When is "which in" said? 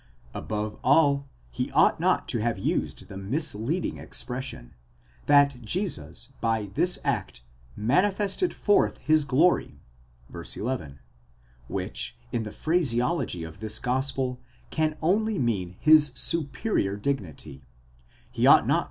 11.67-12.41